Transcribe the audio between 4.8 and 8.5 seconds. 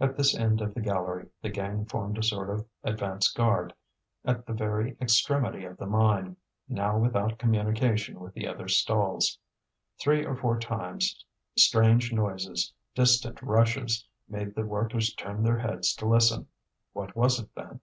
extremity of the mine, now without communication with the